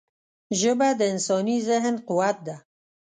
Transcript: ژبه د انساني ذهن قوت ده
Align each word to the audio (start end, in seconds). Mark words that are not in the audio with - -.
ژبه 0.59 0.89
د 0.99 1.01
انساني 1.13 1.57
ذهن 1.67 1.95
قوت 2.07 2.37
ده 2.47 2.55